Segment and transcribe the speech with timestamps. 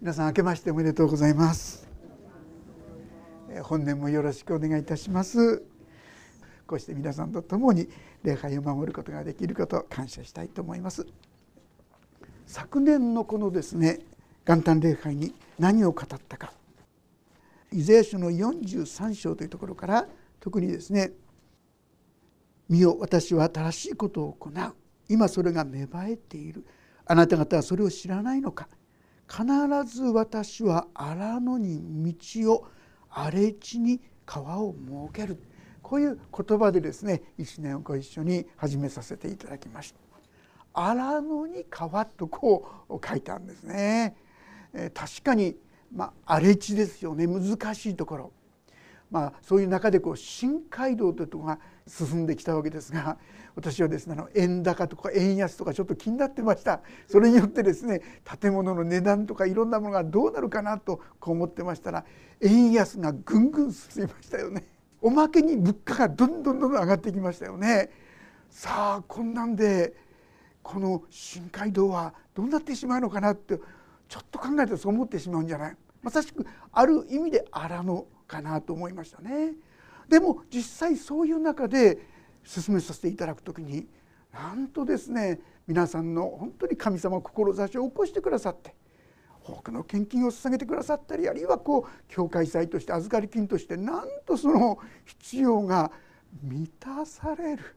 [0.00, 1.88] 皆さん明けましておめでとうございます。
[3.64, 5.64] 本年もよろしくお願いいたします。
[6.68, 7.88] こうして皆さんと共に
[8.22, 11.04] 礼拝を守ることができることを感謝したいと思います。
[12.46, 13.98] 昨年のこのですね
[14.46, 16.52] 元旦礼拝に何を語ったか。
[17.72, 20.06] イザヤ書の43章というところから
[20.38, 21.10] 特にですね
[22.70, 24.52] 「見よ私は新しいことを行う。
[25.08, 26.64] 今それが芽生えている。
[27.04, 28.68] あなた方はそれを知らないのか。
[29.30, 29.44] 必
[29.84, 32.66] ず私は荒野に道を
[33.10, 35.38] 荒れ地に川を設ける
[35.82, 40.00] こういう言葉でですね一年をご一緒に始めさせていただきました。
[40.74, 44.16] 荒野に川とこう書いたんですね。
[44.74, 45.56] え確かに
[45.94, 48.32] まあ荒れ地ですよね難しいところ。
[49.10, 53.16] まあ、そういう中でこう新街道というところが進んできたわけですが
[53.56, 56.80] 私はですねあの円高とか円安とかちょっと気になってました。
[57.06, 58.02] それによってですね
[58.40, 62.04] 建物の値段とかいろんなものがどうなるかなとこう思ってましたら
[62.40, 64.64] 円安がぐんぐん進みましたよね。
[65.00, 67.90] おまけに物価がどんどんどんどん上がってきましたよね。
[68.50, 69.94] さあこんなんで
[70.62, 73.58] この新街道はどうなってしまうのかなって
[74.08, 75.76] ちょっと考えてそう思ってしまうんじゃない。
[76.02, 79.54] まさしくある意味で荒野かなと思いましたね。
[80.08, 81.98] でも実際そういう中で
[82.44, 83.88] 進めさせていただく時に
[84.32, 88.74] なんとですね皆さんの本当に神様志を起こしてくださって
[89.44, 95.90] 多くの献金を捧げてくださったりあるいはこう教会祭として預かり金としてなんとその必要が
[96.42, 97.76] 満たされる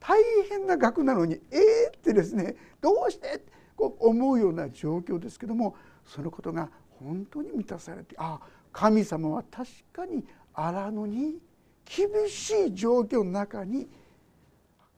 [0.00, 0.18] 大
[0.48, 3.40] 変な額なのにええー、ってですねどうして？
[3.76, 5.74] こう思うような状況ですけども
[6.06, 8.38] そのことが本当に満たされてあ
[8.74, 11.38] 神様は確かに荒野に
[11.84, 13.88] 厳しい状況の中に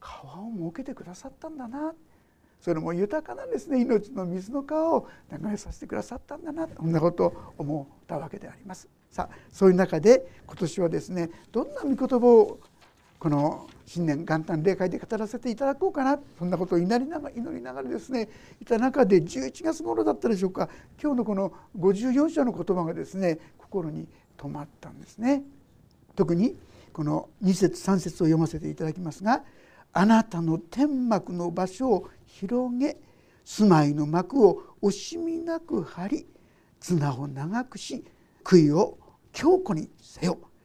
[0.00, 1.92] 川を設けてくださったんだな
[2.60, 8.88] それも豊かなですね命の水の川を流れさせてくださったんだなそんなことを思ったわけであります。
[9.10, 12.58] さあそういう中で今年はですねどんな御言葉を
[13.18, 16.18] この新年元旦礼会で語らせていただこうかな。
[16.38, 18.28] そんなことを祈りながら祈りながらですね
[18.60, 20.68] いた中で11月頃だったでしょうか。
[21.00, 25.42] 今日のこの54章の言葉がですね心に留まったんですね。
[26.14, 26.56] 特に
[26.92, 29.44] この2節3節を読ませていただきますが
[29.92, 32.98] 「あなたの天幕の場所を広げ
[33.44, 36.26] 住まいの幕を惜しみなく張り
[36.80, 38.04] 綱を長くし
[38.42, 38.98] 杭を
[39.32, 40.38] 強固にせよ」「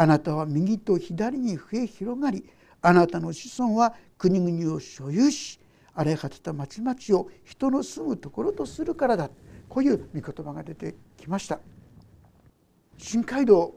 [0.00, 2.48] あなたは右と左に増え広がり
[2.80, 5.60] あなたの子孫は国々を所有し
[5.92, 9.28] 荒れ果てた町々を人の住むところとするからだ」
[9.68, 11.60] こういう御言葉が出てきました。
[12.96, 13.74] 新街道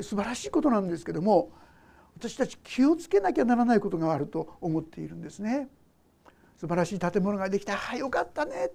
[0.00, 1.52] 素晴らしいことなんですけども
[2.16, 5.68] 私たち気をつけなきゃならないことがあると思っているんですね。
[6.56, 8.70] 素晴らしい建物ができたあよかったね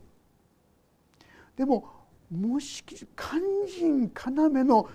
[1.56, 1.90] でも
[2.30, 4.88] もし肝心要の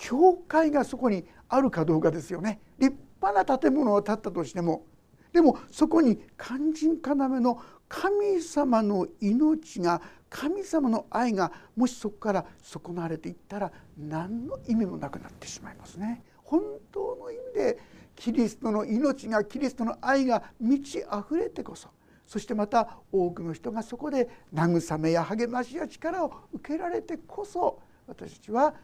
[0.00, 2.58] 教会がそこにあるかどうかですよね。
[2.78, 4.86] 立派な建物を建ったとしても。
[5.30, 10.00] でもそこに肝心要の神様の命が
[10.30, 16.24] 神様の愛がもしそこから損なわれていったら何の意味もなくなってしまいますね。
[16.44, 17.78] 本当の意味で
[18.16, 21.88] キリストの命がキリストの愛が満ち溢れてこそ。
[22.26, 28.74] そしてまた多くの人がそこで慰めや励ましや力を受けられてこそ私たちは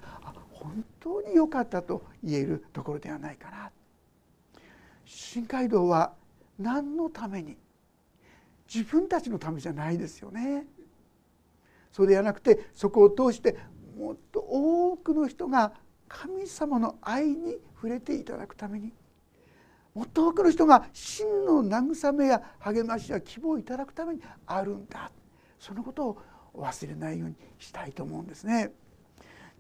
[0.53, 3.71] 本当に良かったと言えるところではないかな。
[5.05, 6.13] 新街道は
[6.59, 7.57] 何のために？
[8.73, 10.67] 自分たちのためじゃないですよね。
[11.93, 13.57] そうではなくてそこを通して
[13.99, 15.73] もっと多くの人が
[16.09, 18.93] 神様の愛に触れていただくために
[19.95, 25.11] もっと多くの人が真の慰めや励ましや希望をいただくためにあるんだ
[25.59, 26.19] そのことを
[26.55, 28.73] 忘れないようにしたいと思うんですね。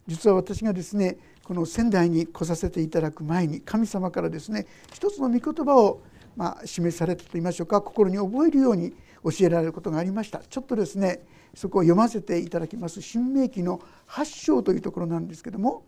[0.06, 6.02] 実は私がですねこの仙台に来させていただく前に神様からですね一つの御言葉を
[6.36, 8.92] まあ示されたと言いましょうか心に覚えるように
[9.24, 15.84] 教えられることがありましたちょっとですねそこを読ませていただきます新明記の8章というところなんですけども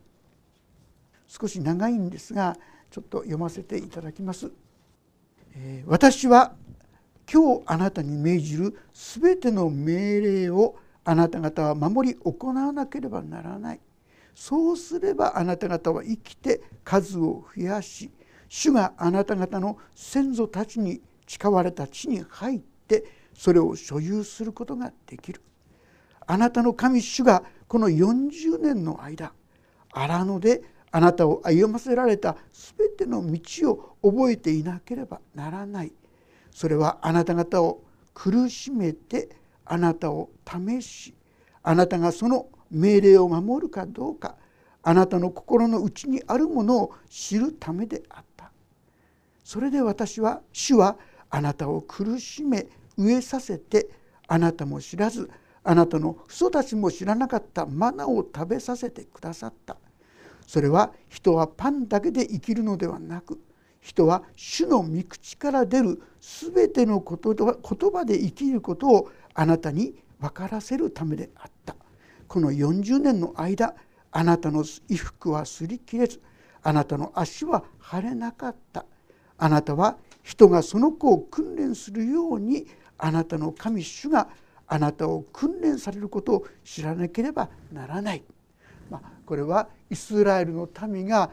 [1.28, 2.56] 少し長いんですが
[2.90, 4.50] ちょっと読ませていただきます。
[5.54, 6.54] え私は
[7.30, 13.80] 今日あなたに命じる全ての命令をあなた方は守り行わなければならない。
[14.38, 18.08] そうすればあなた方は生きて数を増やし
[18.48, 23.04] 主があなた方の先祖たちに誓われた地に入って
[23.34, 25.42] それを所有することができる。
[26.24, 29.32] あなたの神主がこの40年の間
[29.90, 30.62] 荒野で
[30.92, 35.92] あなたを歩ませられた全ての道を覚えていなければならない
[36.52, 37.82] それはあなた方を
[38.14, 39.30] 苦しめて
[39.64, 41.12] あなたを試し
[41.62, 44.36] あなたがその命令を守るかどうか
[44.82, 48.50] あなたの心の内にあるものを知るためであった。
[49.44, 50.96] それで私は主は
[51.30, 52.66] あなたを苦しめ
[52.98, 53.88] 飢えさせて
[54.26, 55.30] あなたも知らず
[55.64, 59.76] あなたの父祖たちも知らなかったマナを食べさせてくださった。
[60.46, 63.38] それは人はパンだけで生きるのではなく
[63.80, 71.76] 人は主の御口から出る全ての言葉で生きることをあなたに分からせるためであった。
[72.28, 73.74] この40年の間
[74.12, 76.20] あなたの衣服は擦り切れず
[76.62, 78.84] あなたの足は腫れなかった
[79.38, 82.66] あなたは人がその子を訓練するように
[82.98, 84.28] あなたの神主が
[84.66, 88.22] あなたを訓練されることを知らなければならない、
[88.90, 91.30] まあ、これはイスラエルの民が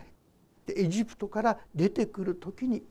[0.67, 2.83] エジプトから出てくる時に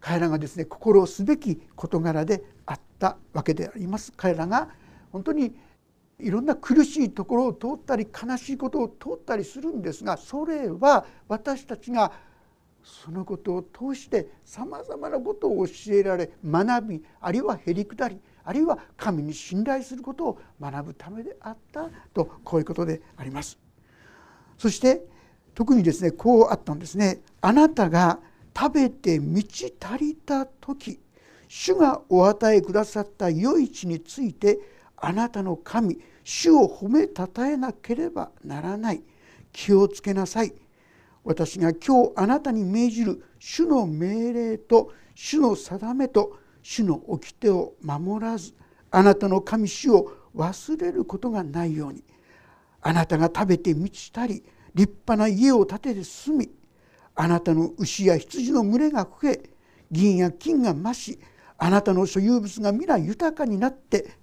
[0.00, 4.12] 彼らがですね心をすべき事柄であったわけであります。
[4.16, 4.68] 彼らが
[5.12, 5.54] 本当に
[6.22, 12.12] いろんな苦しいところを通ったり悲しいことを通ったりするんですがそれは私たちが
[12.82, 23.58] そのことを通してさまざまなことを教えられ学びあるいはへりくだりあるいは神に信頼することを学ぶためであったとこういうことであります。
[24.56, 25.04] そして
[25.54, 27.20] 特にですねこうあったんですね。
[27.42, 28.18] あなたが
[28.56, 30.98] 食べて満ち足りた時
[31.48, 34.58] 主がお与えくださった余市について
[35.00, 39.02] あなたの神主を褒めたたえなければならない。
[39.52, 40.52] 気をつけなさい。
[41.24, 48.54] 私が今日あなたに命じる主の命令と主の定めと主の掟を守らず
[48.90, 52.04] あなたの神主を忘れることがないように。
[52.82, 54.42] あなたが食べて満ちたり
[54.74, 56.50] 立派な家を建てて住み
[57.14, 59.50] あなたの牛や羊の群れが増え
[59.90, 61.18] 銀や金が増し
[61.58, 64.16] あなたの所有物が皆豊かになって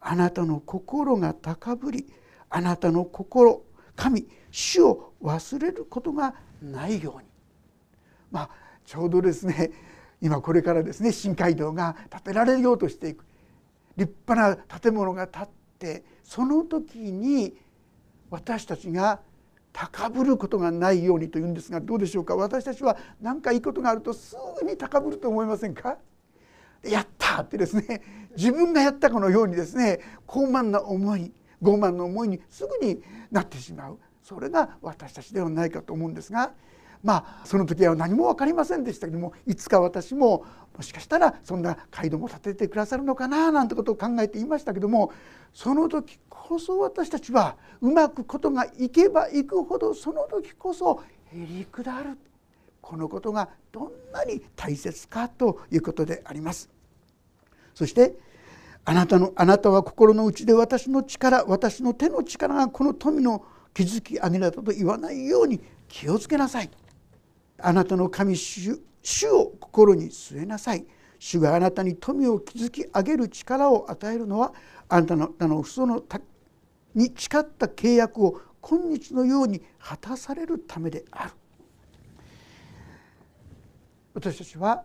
[0.00, 2.06] あなたの心が高ぶり
[2.50, 3.62] あなたの心
[3.96, 7.28] 神主を忘れることがないように。
[8.30, 8.50] まあ
[8.84, 9.70] ちょうどですね
[10.20, 13.24] 今これからですね新街道が建てられようとしていく。
[13.96, 15.48] 立派な建物が建っ
[15.78, 17.56] てその時に
[18.30, 19.20] 私たちが
[19.72, 22.36] 高ぶることがないようにというんですがどうでしょうか？
[22.36, 25.98] 私たちは何かいいことがあるとすぐに高ぶると思いませんか？
[26.82, 28.02] やったってですね
[28.36, 31.32] 自分がやったかのようにですね高慢な思い
[31.62, 33.98] 傲慢な思いにすぐになってしまう。
[34.22, 36.52] それが私たちではないかと思うんですが
[37.02, 40.44] まあその時は何も分かりませんでしたけどもいつか私も
[40.76, 45.12] もしかしたらそんな街道も建ててくださるのかななんてことを考えていましたけども
[45.54, 51.02] その時こそ私たちはうまくことがいけばいくほどその時こそ
[51.32, 52.18] へりくだる
[52.88, 56.70] このことがどんなに大切かということであります。
[57.74, 58.16] そして
[58.86, 63.44] あなたのあなたは心の内で私の力私の手の力がこの富の
[63.74, 66.70] 築き上げられたと言わないように気をつけなさい。
[67.58, 70.86] あなたの神主主を心に据えなさい。
[71.18, 74.54] 主があなたに富を築き上げる力を与えるのは
[74.88, 76.02] あなたのあのその
[76.94, 81.32] に誓った契約を今日のように果たされるためである。
[84.18, 84.82] 私たちは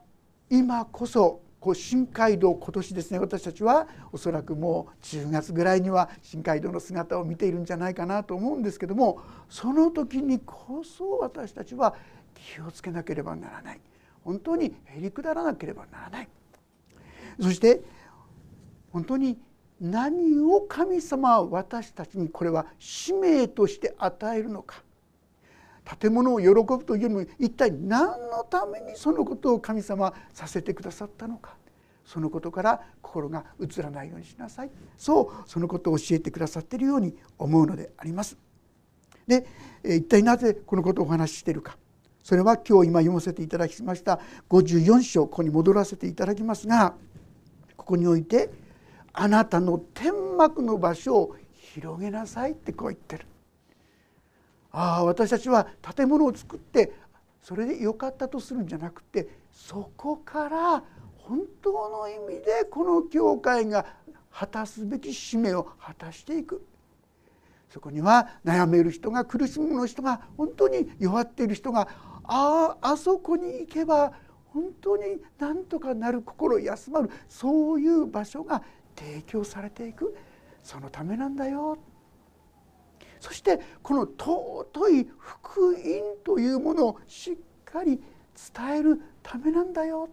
[0.48, 11.96] 今こそこう新街道今年ですね私たちはおそらくもう10月ぐらいには新街道の姿を見ているんじゃないかなと思うんですけどもその時にこそ私たちは
[12.36, 13.82] 気をつけなければならない。
[14.24, 16.30] 本当にへりくだらなければならない。
[17.42, 17.82] そして
[18.92, 19.40] 本当に
[19.82, 24.84] 何を神様は私たちにこれは使命として与えるのか。
[26.00, 31.56] 建物を喜ぶというよりも一体何のためにそのことを神様はさせてくださったのか
[32.06, 38.38] そのことから心が移らないようにしなさいそうそのことを教えてくださっているように思うのであります。
[39.28, 39.46] で
[39.84, 41.78] 一体なぜこのことをお話ししているか
[42.24, 46.94] それは今日今読ませていただきました54章ここに戻らせていただきますが
[47.78, 48.50] ここにおいて
[49.14, 53.26] 「あなたの天幕の場所を広げなさい」ってこう言ってる。
[54.74, 56.94] ああ私たちは建物を作って
[57.42, 60.84] それでよかったとするんじゃなくてそこから
[61.16, 63.86] 本当の意味でこの教会が
[64.32, 66.66] 果たすべき使命を果たしていく。
[67.70, 71.88] そこには悩める人が苦しむ人が本当に弱っている人が
[72.24, 74.14] あああそこに行けば
[74.46, 78.62] 本当になんとかなる心休まるそういう場所が
[78.96, 80.16] 提供されていく。
[80.62, 81.78] そのためなんだよ。
[83.24, 85.76] そしてこの尊い福音
[86.26, 87.98] というものをしっかり
[88.54, 90.10] 伝えるためなんだよ。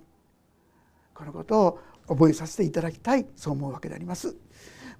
[1.12, 4.36] このことを覚えさせていただきたいそう思うわけであります。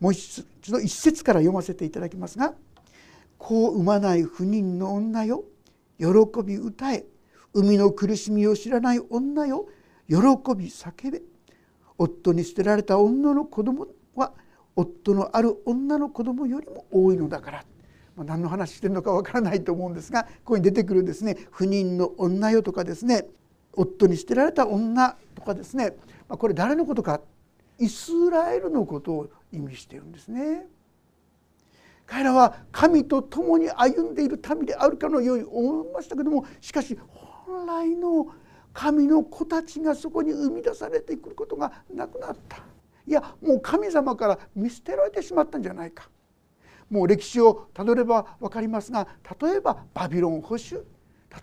[0.01, 2.53] もう一度一節から読ませていただきますが
[3.39, 5.45] 「子を産まない不妊の女よ。
[5.99, 6.09] 喜
[6.45, 7.07] び歌え。
[7.55, 9.69] 海の苦しみを知らない女よ。
[10.09, 11.23] 喜び叫べ。
[11.97, 13.87] 夫に捨てられた女の子供
[14.17, 14.33] は
[14.75, 17.65] 夫のある女の子供よりも多いのだから」
[18.17, 23.27] まあ、何の話してるのかわからないと思うんですがここに出てくるですね不妊の女よとかですね
[23.73, 25.95] 夫に捨てられた女とかですね、
[26.29, 27.21] まあ、これ誰のことか
[27.79, 30.67] イスラエルのことを意味してるんですね。
[32.07, 36.99] 彼らは神と共に歩んでいる民であるかのように思いましたけどもしかし
[37.47, 38.27] 本来の
[38.73, 42.65] 神の子たちがそこに生み出されてくることがなくなった
[43.07, 46.11] いやもう神様から見捨てられてしまったんじゃないか
[46.91, 49.07] もう歴史をたどれば分かりますが
[49.41, 50.85] 例えばバビロン保守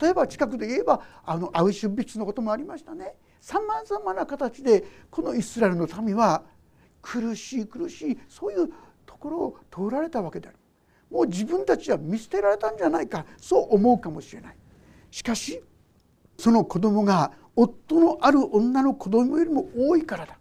[0.01, 3.15] 例えば近くで言えばあのアウシュビッツのこともありましたね。
[3.39, 6.43] さまざまな形でこのイスラエルの民は
[7.01, 8.69] 苦しい苦しいそういう
[9.05, 10.57] ところを通られたわけである。
[11.09, 14.57] もう自分たちは見捨てられたんじゃないかそう思うかもしれない。
[15.09, 15.63] しかし
[16.37, 20.37] その子供が夫のある女の子供よりも多いからだ。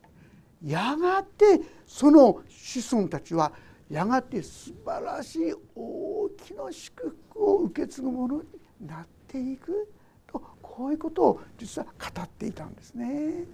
[0.65, 3.53] やがてその子孫たちは
[3.91, 9.89] やがて素晴らしい大きな祝福を受け継ぐものになっていく
[10.27, 13.45] とこういうことを実は語っていたんですね。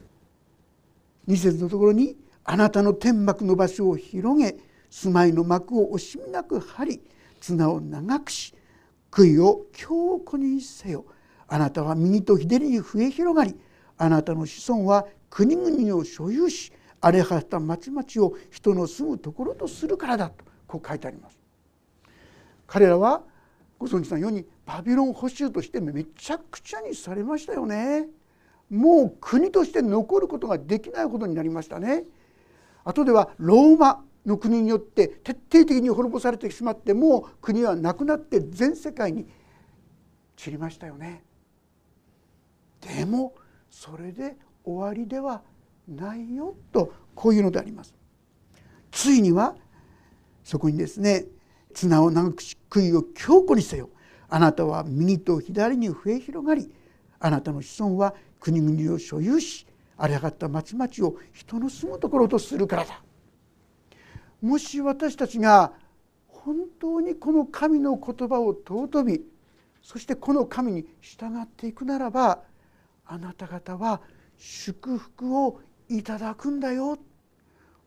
[1.27, 4.57] 二節のところに「あなたの天幕の場所を広げ
[4.91, 7.01] 住まいの幕を惜しみなく張り
[7.41, 8.55] 綱を長くし
[9.11, 11.05] 杭を強固にせよ」
[11.47, 13.55] あなたは右と左に増え広がり
[13.99, 21.39] あなたの子孫は国々を所有し荒れ果てた町々を人の住むところとするからだとこう書いてあります。
[22.67, 23.23] 彼らは
[23.79, 28.07] ご存知のようにバビロン捕囚としてめちゃくちゃにされましたよね。
[28.71, 32.05] もう国として残ることができないことになりましたね。
[32.85, 39.27] 後ではローマの国によって徹底的に滅ぼされてしまってもう国はなくなって全世界に
[40.37, 41.25] 散りましたよね。
[42.81, 43.35] でも
[43.69, 45.43] それで終わりでは
[45.89, 47.95] ないよとこういうのであります。
[48.91, 49.57] ついには
[50.45, 51.27] そこにですね
[51.75, 53.91] 綱を長くし杭を強固にせよ
[54.29, 56.71] あなたは右と左に増え広がり
[57.21, 63.03] あなたの子孫は国々を所有し荒れ上がった町々を人の住むところとするからだ。
[64.41, 65.73] もし私たちが
[66.27, 69.23] 本当にこの神の言葉を尊び
[69.83, 72.41] そしてこの神に従っていくならば
[73.07, 74.01] あなた方は
[74.37, 76.99] 祝福をいただくんだよ。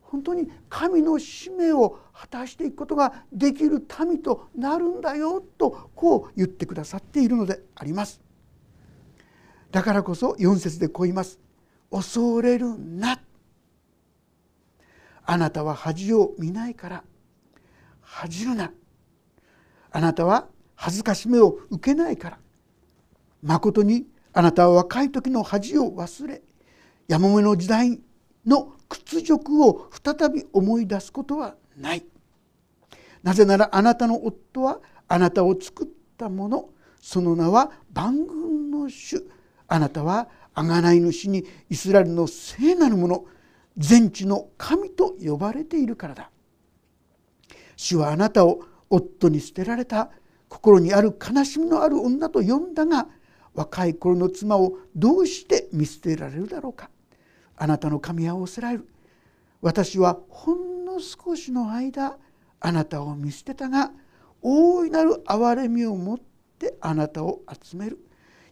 [0.02, 8.20] 本当に神の使命を果たしていくことができる民となるんだよとこう言ってくださっているのであります。
[9.72, 11.40] だからこそ4節でこう言います。
[11.90, 13.20] 恐れるな。
[15.24, 17.04] あなたは恥を見ないから。
[18.00, 18.72] 恥じるな。
[19.90, 22.38] あなたは恥ずかしめを受けないから。
[23.42, 26.42] まことにあなたは若い時の恥を忘れ。
[27.08, 28.00] やもめの時代
[28.44, 32.04] の屈辱を再び思い出すことはない。
[33.22, 36.68] なぜならあなたの夫はあなたを作ったもの
[37.00, 39.24] その名は万軍の主。
[39.68, 43.24] あなたは贖い主にイスラエルの聖なるもの
[43.76, 46.30] 全地の神と呼ばれているからだ。
[47.76, 50.10] 主はあなたを夫に捨てられた
[50.48, 53.08] 心にある悲しみのある女と呼んだが
[53.54, 56.90] 若い頃の妻をどうして見捨てられるだろうか。
[57.56, 58.88] あなたの神は仰せられる。
[59.62, 62.18] 私はほんの少しの間
[62.60, 63.90] あなたを見捨てたが
[64.42, 66.18] 大いなる憐れみを持っ
[66.58, 67.98] てあなたを集める。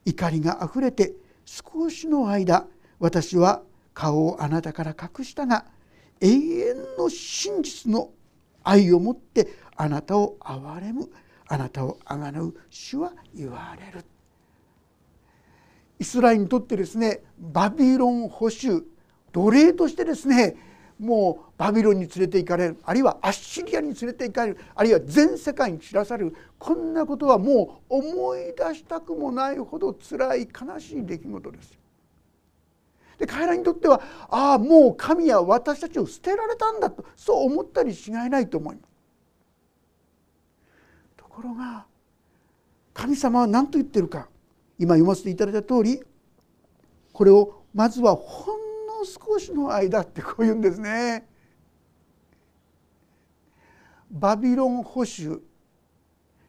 [0.05, 2.67] 怒りがあふれて少しの間
[2.99, 5.67] 私は顔をあなたから隠したが
[6.21, 8.11] 永遠の真実の
[8.63, 11.11] 愛を持ってあなたを憐れむ。
[11.47, 14.05] あなたをあがなう主は言われる。
[15.99, 18.83] イスラエルにとってですねバビロン保守
[19.35, 20.57] 奴隷としてですね
[20.99, 31.79] もうバビロンに連れて行かれるあるいはアッシリアに連れて行かれるあるいは全世界に散らされるこんなことはもう思い出したくもないほど辛い悲しい出来事です。
[33.19, 38.88] で彼らにとってはああもう神は私たちを捨てられたんだとそう思ったりしがいないと思います。
[41.17, 41.87] ところが
[42.93, 44.29] 神様は何と言ってるか
[44.79, 46.00] 今読ませていただいた通り
[47.12, 48.63] これをまずはほ
[49.05, 51.29] 少しの間ってこう言うんですね。
[54.11, 55.43] バビロン保守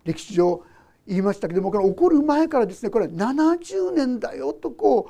[0.03, 0.63] 歴史上
[1.07, 5.09] 言いましたけどもこれ起こる前からですねこれ70年だよとこ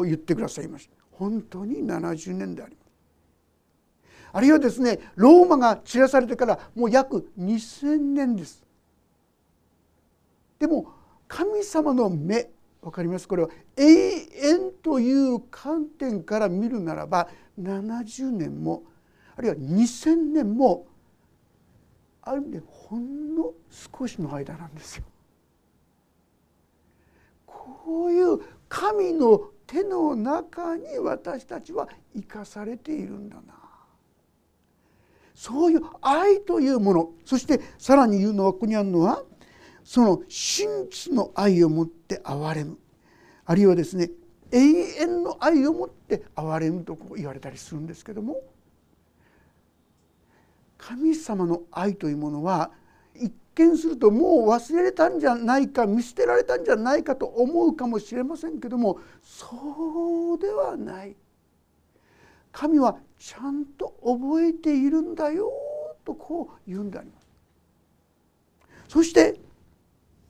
[0.00, 2.88] う言ってくださいました本当に70年であります
[4.32, 8.62] あるいはですねローマが散らされてからもう約2,000年です。
[10.58, 10.92] でも
[11.26, 12.50] 神様の目
[12.88, 13.28] 分かります？
[13.28, 17.28] これは永遠という観点から見るならば
[17.60, 18.82] 70年も
[19.36, 20.86] あるいは2,000年も
[22.22, 25.04] ある意味でほんの少しの間なんですよ。
[27.46, 33.42] こういう神の手の中に私たちは生かされているんだな
[35.34, 39.22] そういう愛というものそしてさらに言うのはここにあるのは
[39.88, 42.76] その真実の愛をもって憐れむ。
[43.46, 44.10] あるいはですね
[44.52, 48.42] 永遠の愛をもって憐れむとこう言われたりするんですけども
[50.76, 52.70] 神様の愛というものは
[53.14, 61.16] 一見するともう忘れられたんじゃないか見捨てられたんじゃないかと思うかもしれませんけどもそうではない。
[62.52, 65.50] 神はちゃんと覚えているんだよ
[66.04, 67.26] とこう言うんであります。
[68.88, 69.47] そして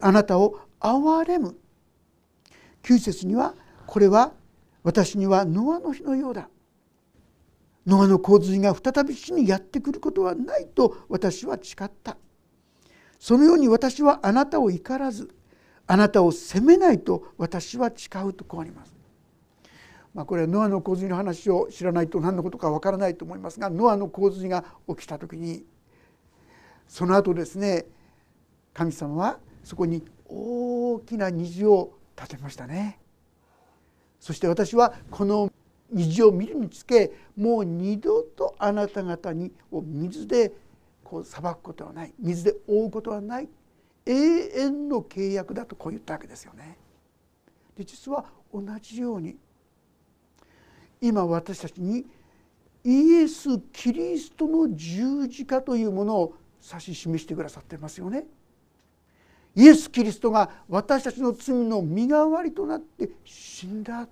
[0.01, 1.57] あなたを憐れむ。
[2.83, 3.55] 9節には
[3.87, 4.33] これは
[4.83, 6.49] 私にはノアの日のようだ。
[7.87, 12.17] ノアの洪水が再び死にやってくることはないと私は誓った。
[13.19, 15.35] そのように私はあなたを怒らず
[15.87, 18.99] あなたを責めないと私は誓うとこうあります。
[20.15, 25.65] まあ、これはノアの洪水の話を知らないと何のことかわからないと思いますがノアの洪水が起きた時に
[26.89, 27.85] その後ですね
[28.75, 32.99] 神様はそこに大きな虹を立てましたね。
[34.19, 35.53] そして私はこの
[35.91, 40.55] 虹を見るにつけもう二度とあなた方にを水で
[41.05, 43.49] こう裁くことはない水で覆うことはない
[44.07, 46.79] 永遠の契約だとこう言ったわけですよね。
[47.77, 49.37] で実は同じように
[51.03, 52.07] 今私たちに
[52.85, 56.35] イエス・キリストの十字架というものを
[56.67, 58.25] 指し示してくださってますよね。
[59.55, 64.09] イエス・キリストが私たちの罪の身代わりとなって死んだ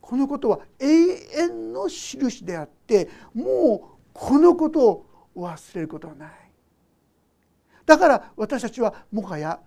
[0.00, 6.30] このことは永遠の印であってもうこのことを忘れることはない。
[7.84, 9.60] だから私たちはもはや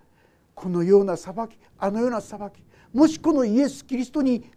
[0.54, 4.50] このような裁きあのような裁きもしこのイエス・キリストに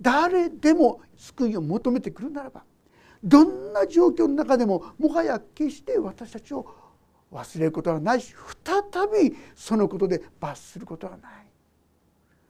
[0.00, 2.64] 誰でも救いを求めてくるならば
[3.22, 6.66] どんな状況の中でももはや決して私たちを
[7.32, 11.46] 忘れることはないし再びそのことで罰することはない。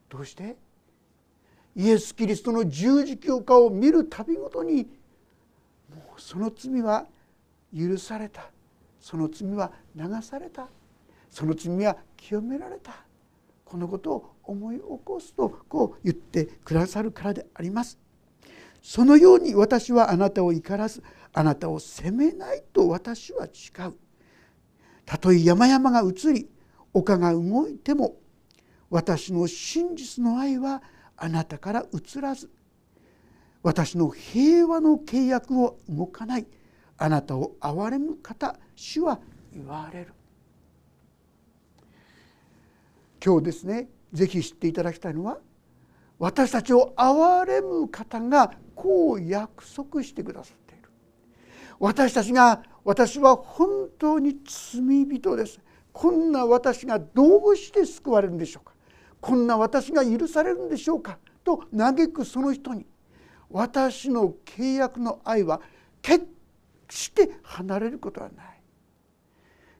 [0.08, 0.56] どうして？
[1.76, 4.88] イエス・キリストの十字教化を見るたびごとに
[5.94, 7.06] もうその罪は
[7.76, 8.50] 許された
[9.00, 10.68] その罪は流された
[11.30, 12.96] その罪は清められた
[13.64, 17.98] このことを思い起こすとこう言ってくださるからであります。
[18.80, 21.02] そのように私はあなたを怒らず
[21.34, 23.94] あなたを責めないと私は誓う。
[25.08, 26.50] たとえ山々が移り
[26.92, 28.16] 丘が動いても
[28.90, 30.82] 私の真実の愛は
[31.16, 32.50] あなたから移らず
[33.62, 36.46] 私の平和の契約を動かない
[36.98, 39.18] あなたを憐れむ方主は
[39.54, 40.12] 言われる。
[43.24, 45.38] 今日ですねぜひ知っていただきたいのは
[46.18, 50.67] 私たちを憐れむ方がこう約束してくださる。
[51.78, 55.60] 私たちが私は本当に罪人です。
[55.92, 58.72] こんな私がどうして救われるんでしょうか。
[59.20, 61.18] こんな私が許されるんでしょうか。
[61.44, 62.86] と嘆くその人に
[63.50, 65.60] 私の契約の愛は
[66.02, 66.26] 決
[66.88, 68.60] して離れることはない。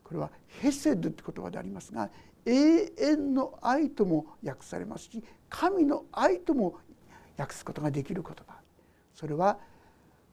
[0.03, 0.31] これは
[0.61, 2.11] ヘセドって言葉でありますが
[2.47, 6.79] 永遠の愛とも訳されますし神の愛とも
[7.37, 8.55] 訳すことができる言葉。
[9.15, 9.59] それは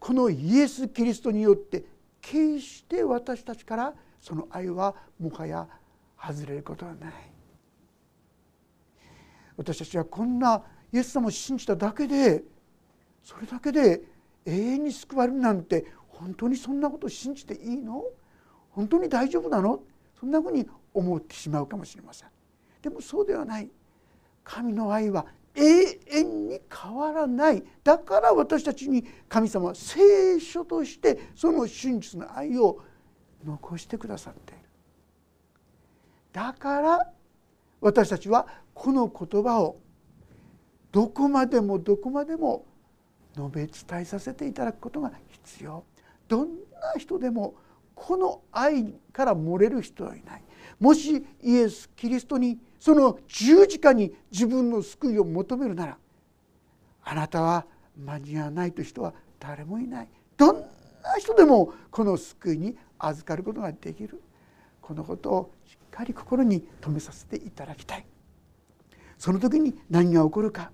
[0.06, 1.84] このイエス・キリストによって
[2.22, 5.68] 決して私たちからその愛はもはや
[6.16, 7.14] 外れることはない。
[9.58, 10.62] 私たちはこんな
[10.94, 12.44] イエス様を信じただけで
[13.24, 14.04] それだけで
[14.46, 18.04] 永遠に救われるなんて本当にそんなことを信じていいの？
[18.70, 19.80] 本当に大丈夫なの？
[20.20, 22.30] そんなふうに思ってしまうかもしれません。
[22.84, 23.72] でもそうではない。
[24.44, 26.60] 神の愛は永遠に
[27.26, 27.64] らない。
[27.84, 32.80] だから私たちに神様は聖書としてその真実の愛を
[33.46, 34.62] 残してくださっている。
[36.34, 37.12] だから
[37.82, 39.78] 私たちはこの言葉を
[40.92, 42.66] どこまでもどこまでも
[43.36, 45.84] 述べ伝えさせていただくことが必要。
[46.28, 47.56] どんな人でも
[47.94, 50.44] この愛から漏れる人はいない。
[50.80, 55.98] もしイエス・キリストにその十字架に自分の救いを求めるなら
[57.06, 57.66] あなたは
[57.98, 60.10] 間に合わないという人は誰もいない。
[60.36, 60.66] どんな
[61.20, 64.22] 人でもこの救いに預かることができる。
[64.82, 68.06] このことをしっかり心に留めさせていただきたい。
[69.18, 70.72] その時に何が起こるか。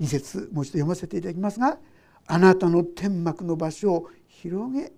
[0.00, 1.78] 2節もう一度読ませていただきますが
[2.26, 4.92] 「あなたの天幕の場所を広げ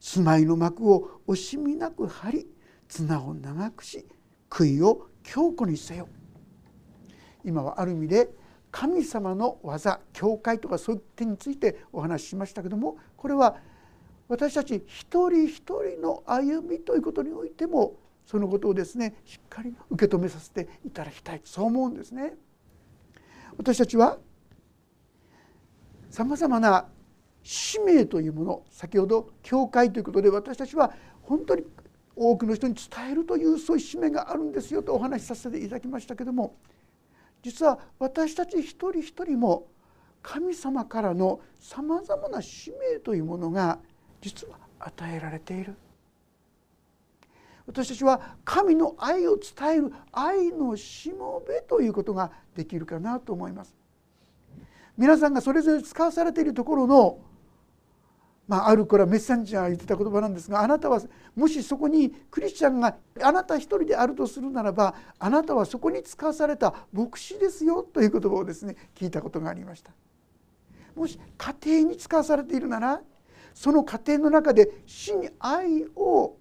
[0.00, 2.46] 住まいの幕を惜しみなく張り
[2.88, 4.06] 綱を長くし
[4.48, 6.08] 杭を強固にせよ」
[7.44, 8.30] 今はある意味で
[8.70, 13.56] 神様の技教会とかそういう点についてお話ししましたけどもこれは
[14.28, 22.34] 私たち一人一人の歩みということにおいてもそのことをですねしっかり受け止めさせていただきたいそう思うんですね。
[23.56, 24.18] 私たちは
[26.10, 26.86] さまざまな
[27.42, 31.64] 使命というもの先ほど教会ということで私たちは本当に
[32.14, 36.56] 多くの人に伝えるというそういう使命があるんですよとお話しさせていただきましたけども
[37.42, 39.68] 実は私たち一人一人も
[40.22, 43.78] 神様からのさまざまな使命というものが
[44.20, 45.76] 実は与えられている。
[47.66, 53.76] 私たちは神の愛を伝える愛のしもべということができるかなと思います。
[54.96, 57.20] 皆さんがそれぞれ使わされているところの
[58.48, 61.02] まあ、あるこれはメッセンジャーが言ってた言葉なんですがあなたは
[61.36, 69.92] もしそこにクリスチャンがあなた一人であるとするならばあなたはそこに使わされた牧師ですよという言葉をですね聞いたことがありました。
[70.94, 73.00] もし家庭に使わされているなら
[73.54, 76.36] その家庭の中で死に愛を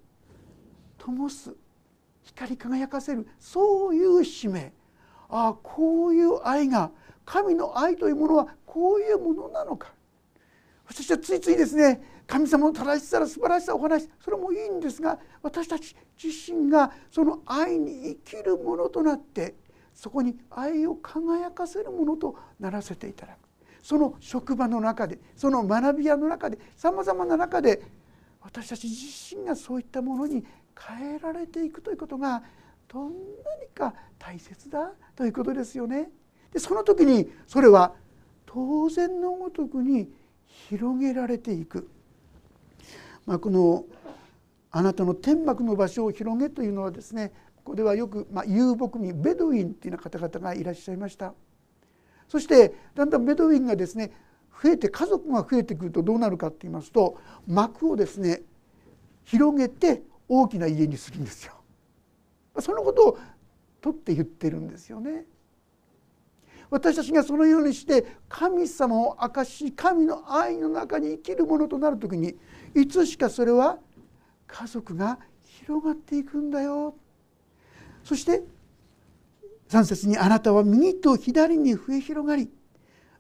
[0.98, 1.54] 灯す
[2.24, 4.72] 光り輝かせるそういう使命
[5.30, 6.90] ああこういう愛が
[7.26, 9.94] 神の愛というものはこういうものなのか
[10.88, 19.56] 私はついついですね神様の正しさら素晴らしさをお話しそれもいいんですが私たち自身がその愛に生きるものとなって
[19.94, 23.38] そこに愛を輝かせるものとならせていただく
[23.82, 27.82] その職場の中でその学び屋の中でさまざまな中で
[28.42, 30.46] 私たち自身がそういったものに
[30.78, 32.44] 変えられていくということが
[32.88, 33.16] どんな
[33.62, 36.10] にか大切だということですよね。
[36.54, 37.94] でその時にそれは
[38.46, 40.10] 当然のごとくに
[40.70, 41.90] 広げられていく、
[43.26, 43.86] まあ、この
[44.72, 51.34] あなたの天幕の場所を広げというのはですねここではよく、まあ、遊牧民ベドウィンっていうような方々がいらっしゃいました
[52.28, 54.12] そしてだんだんベドウィンがですね
[54.62, 57.18] 増えて家族が増えてくるとどうなるかって言いますと
[57.48, 58.42] 幕をですね
[59.24, 61.54] 広げて大きな家にするんですよ。
[62.60, 63.20] そのことを
[63.82, 65.26] 取って言ってるんですよね。
[66.70, 72.36] 私たちがそのようにして神様を明かし神の愛の中に生きるものとなる時に
[72.76, 73.78] いつしかそれは
[74.48, 76.96] 家族が広がっていくんだよ。
[78.04, 78.44] そして
[79.70, 82.50] 3節に「あなたは右と左に増え広がり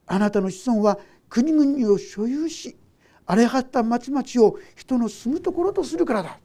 [0.05, 0.97] あなたの子孫は
[1.29, 2.77] 国々を所有し
[3.25, 6.39] 荒れ果った町々を人の住むところとするからだ」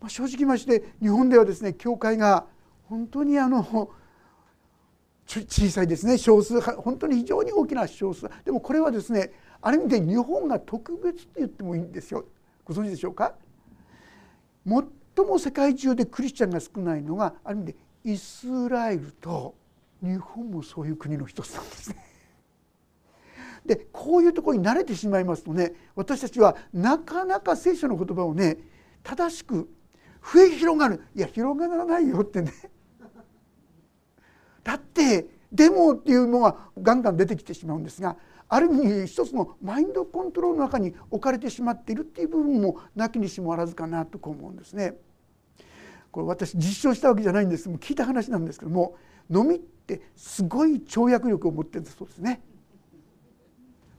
[0.00, 2.46] まあ、正直まして日本ではですね教会が
[2.84, 3.90] 本当にあの
[5.26, 6.18] 小さいですね。
[6.18, 12.24] 少数本当に非常に大きな少数でもこれはですねある意味で日本が特別って言ってもいいんですよ。
[12.64, 13.34] ご存知でしょうか？
[14.66, 19.54] 最も世界中でクリスチャンが少ないのがある意味でイスラエルと
[20.02, 21.96] 日本もそういう国の一つなんですね。
[23.64, 28.58] でこういうところに慣れてしまいますとね私たちはなかなか聖書の言葉をね
[29.02, 29.68] 正しく
[30.22, 31.02] 増え広がる。
[31.16, 32.52] いや広がらないよってね
[34.66, 38.16] だってデモっていうのがガンガン出てきてしまうんですが
[38.48, 44.94] ある意味一つのマインドコントロールの中に置かれてしまっているっていう部分もなきにしもあらずかなとこう思うんですね。
[46.10, 48.96] これ私実証したわけじゃないんですけども聞いた話なんですけども
[49.30, 52.40] のみってすごい跳躍力を持ってるんだそうですね。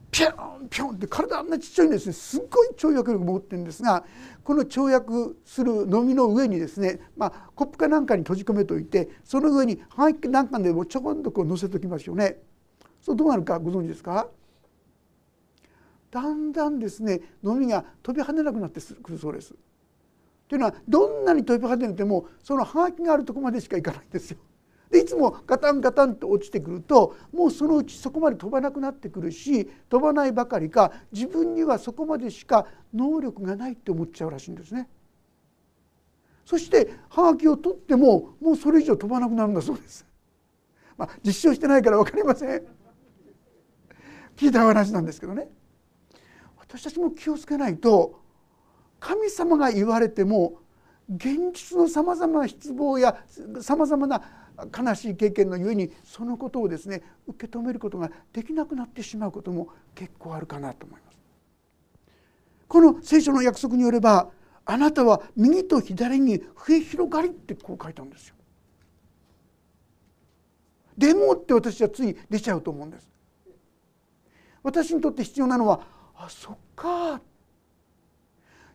[0.09, 4.05] ピョンピョンって体あんなちっちゃいんですねすっごい跳躍力を持ってるんですが
[4.43, 12.37] この跳躍する飲みの上にですね、まあ、コップかなんかに閉じ込めておいてその上にハイなんかでもちょこんとこう乗せておきますよね。
[13.01, 14.27] そうどうなるかご存知ですか？
[16.09, 19.53] だんだんですね飲みが飛び跳ねなくなってくるそうです。
[20.47, 24.37] というのはどんなに飛び跳ねてもそのハガキがあるとこまでしか行かないんですよ。
[24.91, 34.87] でいつもガタンガタンと落ちてくるともうそのうちそこまで飛ばなくなってくるし飛ばないばかりか自分にはそこまでしか能力がないって思っちゃうらしいんですね。
[36.45, 40.05] そしてハガキを取ってももうそれ以上飛ばなくなるんだそうです。
[40.97, 42.63] まあ、実証してないから分かりません。
[44.37, 45.49] 聞いた話なんですけどね。
[46.57, 48.21] 私たちも気をつけないと
[48.99, 50.59] 神様が言われても
[51.09, 53.23] 現実のさまざまな失望や
[53.61, 54.21] さまざまな
[54.77, 61.17] 悲しい経験のゆえにそのことをですね受け止めることができなくなってしまうことも結構あるかなと思います。
[62.67, 64.29] この聖書の約束によれば
[64.65, 68.35] あなたは右と左に増広がりってこう書いたんですよ。
[70.97, 73.07] でもって私はつい出ちゃうと思うんです。
[74.63, 75.81] 私にとって必要なのは
[76.15, 77.21] あそっか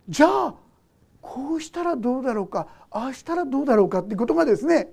[0.08, 0.54] じゃあ
[1.20, 4.92] こうしたらどうだろうかああしたらどうだろうかってことがですね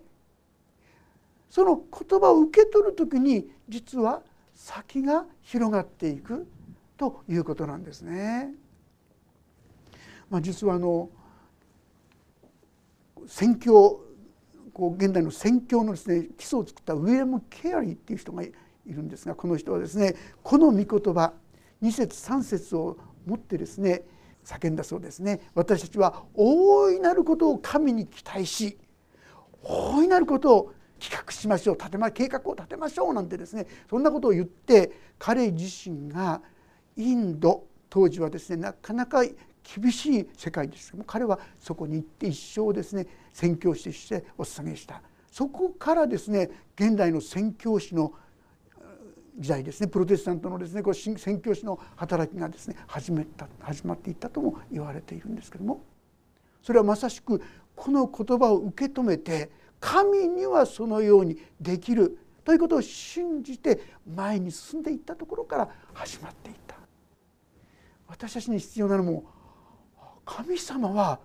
[1.49, 4.21] その言葉を受け取る時に実は
[4.53, 6.47] 先が広がっていく
[6.97, 8.53] ということなんですね。
[10.29, 11.09] まあ、実はあの
[13.25, 14.01] 宣教
[14.73, 18.51] こう現代の宣教のですね基礎を作ったウィレム・ケアリーっていう人がい
[18.87, 21.33] るんですがこの人はですねこの御言葉
[21.81, 24.03] 2節3節を持ってですね
[24.45, 28.77] 叫んだそうですね私たちは大いなることを神に期待し
[29.63, 36.41] 大いなることを企画しましょう立てま計画を立てましょうなんてですねそんなことを言って彼自身が
[36.95, 40.91] インド当時はですねなかなか厳しい世界です。
[40.91, 45.01] けども彼はそこに行って一生ですね宣教師としてお捧げした。
[45.31, 48.13] そこからですね現代の宣教師の
[49.37, 55.83] 時代ですねプロテスタントのですねこう宣教師の働きがですね始めた始まっていったとも言われているんですけども。
[56.61, 57.41] それはまさしく
[57.75, 62.19] この言葉を受け止めて神にはそのようにできる。
[62.43, 66.75] ということを信じて前に進んでいったところから始まっていった。
[68.07, 69.23] 私たちに必要なのも
[70.25, 71.19] 神様は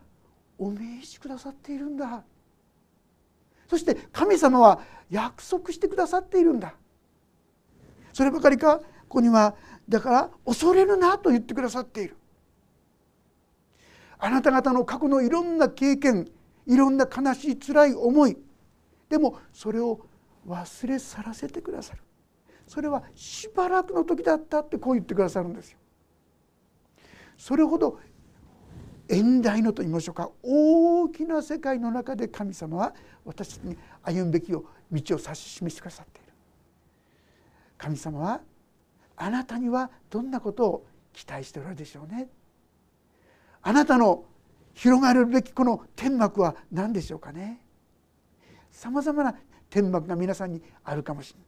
[0.58, 2.22] お命じくださっているんだ。
[3.68, 6.74] そして神様は約束してくださっているんだ。
[8.12, 9.54] そればかりかここには
[9.88, 12.16] だから恐れるなと言ってくださっている。
[14.18, 16.28] あなた方の過去のいろんな経験
[16.66, 18.36] いろんな悲しい辛い思い。
[19.08, 20.00] でもそれを
[20.46, 22.02] 忘れ去らせてくださる。
[22.66, 25.78] それはしばらくの時だったってこう言ってくださるんですよ。
[27.36, 27.98] それほど
[29.08, 30.30] 遠大のと言いましょうか。
[30.42, 36.32] 大きな世界の中で神様は私たちに歩むべき道を指し示してくださっている。
[37.76, 38.40] 神様は
[39.16, 42.28] あなたにはどんなことを期待しておられるでしょうね。
[43.62, 44.24] あなたの
[44.74, 47.64] 広がるべきこの天幕は何でしょうかね。
[48.70, 49.34] さまざまな
[49.70, 51.46] 天幕が皆さんにあるかもしれない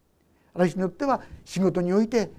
[0.54, 2.30] ある人によっては仕事において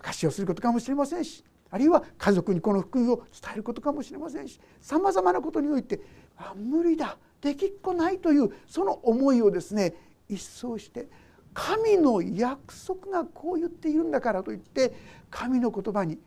[0.00, 6.00] 貸しをすることかもしれませんしあるいは家族にこの福音を伝えることかもしれませんしさまざまなことにおいて
[6.36, 9.94] あ無理だできっこないというその思いをですね
[10.28, 11.08] 一掃して
[11.54, 14.92] 神の約束がこう言っているんだからといって
[15.30, 16.18] 神の言葉に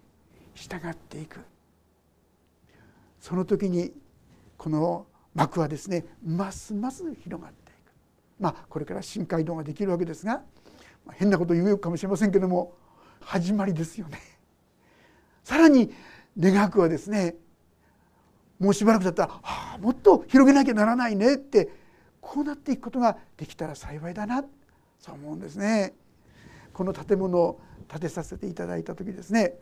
[0.54, 1.40] 従っていく。
[3.26, 3.92] その時に
[4.56, 7.92] この幕はですねますます広がっていく
[8.40, 10.44] まあこれから深海道ができるわけですが
[11.14, 12.76] 変なこと言うかもしれませんけども
[13.22, 14.20] 始まりですよね。
[15.44, 15.92] さらに
[16.40, 17.34] 願くはですね
[18.60, 21.70] もうしばらくだったら、はあ、もっと広げなきゃならないねって
[22.22, 24.46] こうなっていくことができたら幸いだな
[25.00, 25.96] そう思うんですね。
[26.74, 29.56] この建物を建てさせていただいた時ですね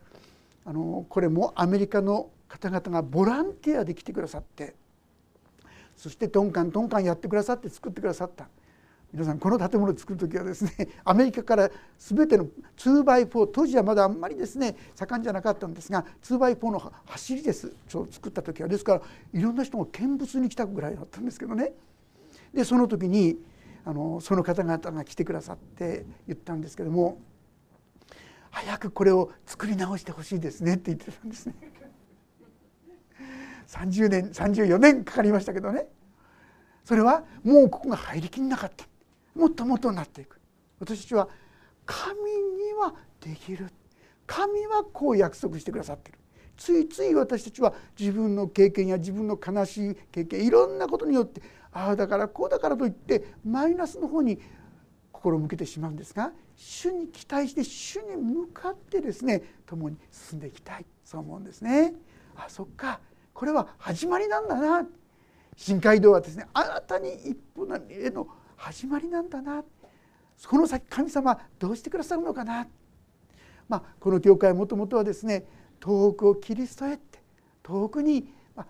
[0.65, 4.75] あのこれもアメリカの方々がボランティアで来てくださって
[5.95, 8.47] そしてトンカントンカンやってくださって作ってくださった。
[9.13, 12.47] 皆さんこの建物を作る時はですね アメリカから全ての
[12.77, 17.71] 2x4 当時はまだあんまりですね盛んじゃなかったんですが 2x4 の走りです。
[17.87, 18.67] ちょ作った時は。
[18.67, 19.01] ですから
[19.33, 21.73] いろんな人が見物に来たぐらいだったんですけどね。
[22.55, 23.37] でその時に
[23.85, 27.19] あのその方々が来てくださって言ったんですけども
[28.53, 31.55] 早くこれを作り直してほしいですねって言ってたんですね。
[33.67, 35.87] 30年34年かかりましたけどね。
[36.85, 38.85] それはもうここが入りきんなかった。
[39.35, 40.39] もっともっとなっていく。
[40.79, 41.29] 私たちは
[41.85, 43.71] 神にはできる。
[44.27, 46.19] 神はこう約束してくださってる。
[46.55, 54.39] ついつい私たちは自分の経験や自分の悲しい経験いろんなことによってああだからこうだからといってマイナスの方に
[55.23, 60.85] 心を向けてしまうんですが主に期待して主に向かってですね共に進んでいきたい。
[61.05, 61.93] そう思うんですね。
[62.35, 62.99] あそっか。
[63.33, 64.85] これは始まりなんだな。
[65.55, 69.63] 新街道はですね新たに一歩への始まりなんだな。
[70.45, 72.67] この先神様どうしてくださるのかな、
[73.69, 75.45] まあ、この教会はもともとはですね
[75.79, 77.19] 遠くをキリストへって
[77.61, 78.67] 遠くに、まあ、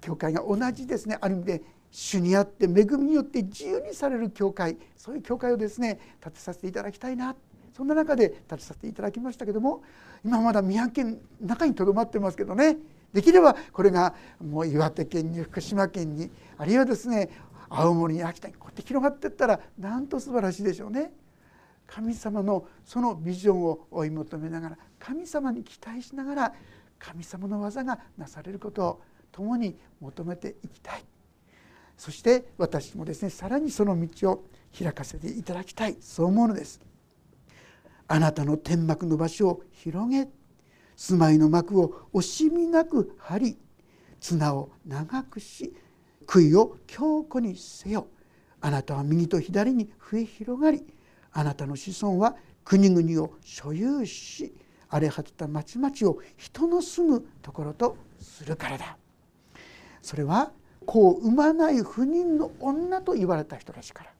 [0.00, 7.34] 教会が同じですねある意味で主にあって恵みによって自由にされる教会そういう教会をですね建てさせていただきたいな。
[7.76, 9.82] そんな中で建てさせていただきましたけども
[10.24, 12.76] 今まだ宮城県中にとどまってますけどね。
[13.12, 17.30] できればこれがもう岩手県に福島県にあるいはですね
[17.68, 21.12] 青森に秋田にこうやって広がっていったらなんと素晴らしいでしょうね。
[21.86, 26.54] 神様のそのビジョンを追い求めながら神様に期待しながら
[26.98, 31.04] 神様の技がなされることを共に求めていきたい。
[32.00, 34.44] そして私もですねさらにその道を
[34.76, 35.98] 開かせていただきたい。
[36.00, 36.80] そう思うのです。
[38.08, 40.26] あなたの天幕の場所を広げ
[40.96, 43.58] 住まいの幕を惜しみなく張り
[44.18, 45.74] 綱を長くし
[46.24, 48.06] 杭を強固にせよ
[48.62, 50.82] あなたは右と左に増え広がり
[51.32, 52.34] あなたの子孫は
[52.64, 54.54] 国々を所有し
[54.88, 58.96] 荒れ果てた町々を人の住むところとするからだ。
[60.00, 60.50] それは
[60.90, 64.10] 子を産まない不妊の女と言われた人たちから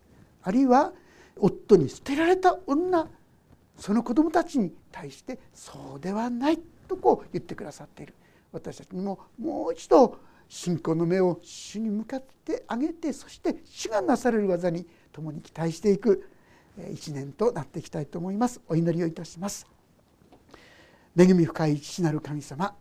[0.45, 0.93] あるいは
[1.37, 3.09] 夫に捨てられた女
[3.77, 8.15] その子供たちに対してそうではないとこう言ってくださっている。
[8.53, 16.29] 私たちにももう一度信仰の目を主に向かってあげてそして主がなされる技に共に期待していく
[16.93, 18.61] 一年となっていきたいと思います。
[18.69, 19.67] お祈りをいたします。
[21.19, 22.77] 恵み深い父なる神様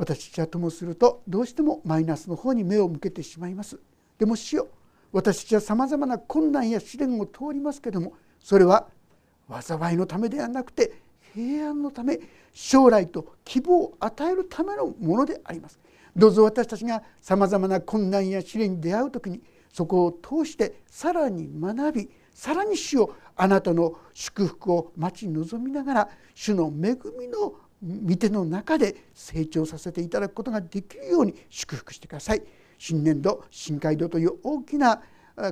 [0.00, 3.78] 私たちはともするとどうしてもマイナスの方に目を向けてしまいます。
[4.18, 4.68] でも主よ
[5.12, 8.86] 私たちはさまざまな困難や試練を通りますけどもそれは
[9.50, 11.02] 災いのためではなくて
[11.34, 12.18] 平安のため
[12.54, 15.78] 将来と希望を与えるためのものであります。
[16.16, 32.42] どうぞ私たちがさまざまな困難や試練に出会う時にそこを通してさらに学びさらに主をあなたの祝福を待ち望みながら主の恵みの見ての中で成長させていただくことができるように祝福してください。
[32.78, 35.02] 新年度新海道という大きな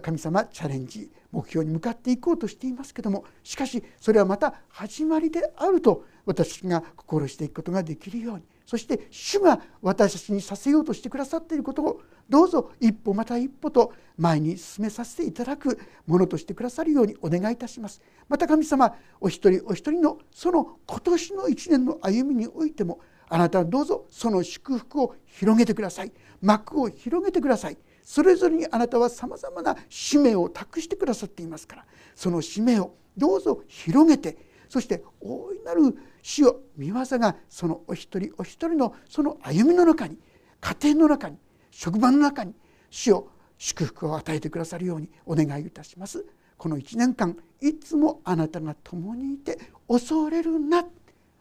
[0.02, 18.02] 神様チャレンジ目標に向かっていこうとしていますけどもしかしそれはまた始まりであると私が心していくことができるようにそして主が私たちにさせようとしてくださっていることをどうぞ一歩また一歩と前に進めさせていただくものとしてくださるようにお願いいたします。
[18.28, 23.00] また神様お一人お一人のその今年の一年の歩みにおいても
[23.30, 26.12] あなたはどうぞその祝福を広げてください。
[26.42, 27.78] 幕を広げてください。
[28.02, 40.18] それぞれにあなたはさまざまな使命を託してくださっていますからその使命をどうぞ広げてそして大いなる主よ御業がそのお一人お一人のその歩みの中に
[40.60, 41.38] 家庭の中に
[41.70, 42.54] 職場の中に
[42.90, 46.24] 主を祝福を与えてくださるようにお願いいたします
[46.56, 50.84] この1年間いつもあなたが共にいて恐れるな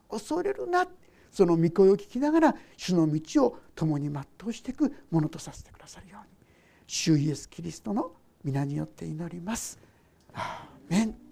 [0.09, 0.87] 恐れるな
[1.31, 6.27] その御声を聞きながら主の道を共に全うしていくものとさせてくださるように
[6.87, 8.11] 主イエスキリストの
[8.43, 9.77] 皆によって祈ります。
[10.33, 11.26] アーメン